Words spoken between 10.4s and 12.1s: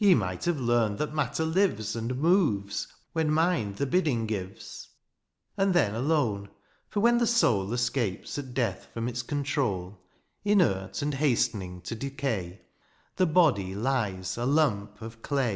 Inert and hastening to